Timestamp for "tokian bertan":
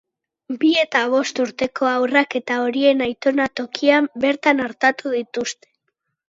3.61-4.65